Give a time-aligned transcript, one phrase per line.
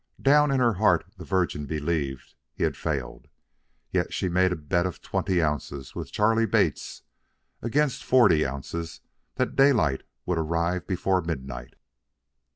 [0.19, 3.27] Down in her heart the Virgin believed he had failed,
[3.91, 7.03] yet she made a bet of twenty ounces with Charley Bates,
[7.61, 9.01] against forty ounces,
[9.35, 11.75] that Daylight would arrive before midnight.